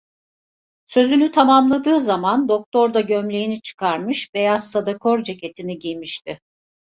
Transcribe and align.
Sözünü 0.87 1.31
tamamladığı 1.31 1.99
zaman 1.99 2.49
doktor 2.49 2.93
da 2.93 3.01
gömleğini 3.01 3.61
çıkarmış, 3.61 4.33
beyaz 4.33 4.71
sadakor 4.71 5.23
ceketini 5.23 5.79
giymişti. 5.79 6.39